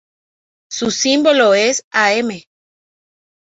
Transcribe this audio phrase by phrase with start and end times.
[0.71, 2.31] Su símbolo es Am.